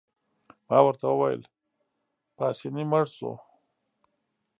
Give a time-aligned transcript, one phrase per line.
[0.67, 1.41] ما ورته وویل:
[2.37, 3.31] پاسیني مړ شو.